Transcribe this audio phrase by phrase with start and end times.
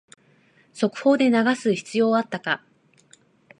[0.73, 2.65] 速報で流す必要あったか